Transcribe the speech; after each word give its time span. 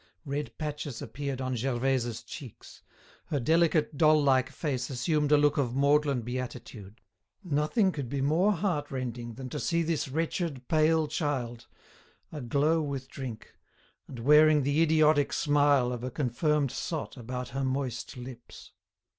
Red 0.25 0.57
patches 0.57 0.99
appeared 0.99 1.41
on 1.41 1.55
Gervaise's 1.55 2.23
cheeks; 2.23 2.81
her 3.27 3.39
delicate 3.39 3.99
doll 3.99 4.19
like 4.19 4.49
face 4.49 4.89
assumed 4.89 5.31
a 5.31 5.37
look 5.37 5.59
of 5.59 5.75
maudlin 5.75 6.23
beatitude. 6.23 6.99
Nothing 7.43 7.91
could 7.91 8.09
be 8.09 8.19
more 8.19 8.51
heart 8.51 8.89
rending 8.89 9.35
than 9.35 9.47
to 9.49 9.59
see 9.59 9.83
this 9.83 10.07
wretched, 10.07 10.67
pale 10.67 11.07
child, 11.07 11.67
aglow 12.31 12.81
with 12.81 13.09
drink 13.09 13.53
and 14.07 14.17
wearing 14.17 14.63
the 14.63 14.81
idiotic 14.81 15.31
smile 15.31 15.91
of 15.91 16.03
a 16.03 16.09
confirmed 16.09 16.71
sot 16.71 17.15
about 17.15 17.49
her 17.49 17.63
moist 17.63 18.17
lips. 18.17 18.71